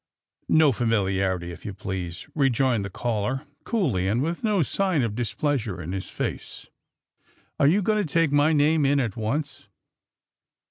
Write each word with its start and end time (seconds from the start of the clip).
*^No 0.49 0.73
familiarity, 0.73 1.51
if 1.51 1.63
you 1.63 1.75
please, 1.75 2.21
'^ 2.21 2.31
rejoined 2.33 2.83
the 2.83 2.89
caller, 2.89 3.45
coolly, 3.65 4.07
and 4.07 4.23
with 4.23 4.43
no 4.43 4.63
sign 4.63 5.03
of 5.03 5.13
displeasure 5.13 5.79
in 5.79 5.91
his 5.91 6.09
face. 6.09 6.65
*^Are 7.59 7.69
you 7.69 7.83
going 7.83 8.03
to 8.07 8.11
take 8.13 8.31
my 8.31 8.51
name 8.51 8.83
in 8.83 8.99
at 8.99 9.15
once? 9.15 9.67